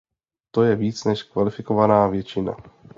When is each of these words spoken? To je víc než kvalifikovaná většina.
To 0.51 0.63
je 0.63 0.75
víc 0.75 1.03
než 1.03 1.23
kvalifikovaná 1.23 2.07
většina. 2.07 2.57